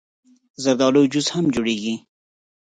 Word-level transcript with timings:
زردالو 0.63 1.01
جوس 1.11 1.27
هم 1.35 1.45
جوړېږي. 1.55 1.95